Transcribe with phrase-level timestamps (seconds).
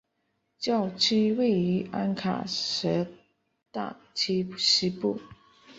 [0.57, 3.05] 教区位于安卡什
[3.71, 5.21] 大区西部。